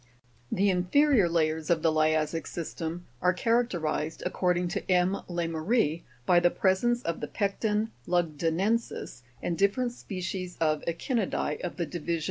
35. 0.49 0.57
The 0.57 0.69
inferior 0.71 1.29
layers 1.29 1.69
of 1.69 1.83
the 1.83 1.91
lia'ssic 1.91 2.47
system 2.47 3.05
are 3.21 3.33
characterized, 3.33 4.23
according 4.25 4.67
to 4.69 4.91
M. 4.91 5.21
Leymerie, 5.29 6.01
by 6.25 6.39
the 6.39 6.49
presence 6.49 7.03
of 7.03 7.19
the 7.19 7.27
Pecten 7.27 7.91
lugdu 8.07 8.49
ne'nsis 8.51 8.81
(Jig 9.21 9.21
69), 9.21 9.23
and 9.43 9.57
different 9.59 9.91
species 9.91 10.57
of 10.59 10.81
echi'nidae 10.85 11.59
of 11.61 11.77
the 11.77 11.85
division 11.85 12.05
diade'ma 12.17 12.17
(fig. 12.17 12.19